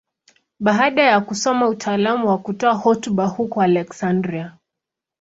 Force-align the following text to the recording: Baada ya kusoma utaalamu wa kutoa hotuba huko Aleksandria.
Baada 0.59 1.03
ya 1.03 1.21
kusoma 1.21 1.67
utaalamu 1.67 2.27
wa 2.27 2.37
kutoa 2.37 2.73
hotuba 2.73 3.25
huko 3.25 3.61
Aleksandria. 3.61 4.57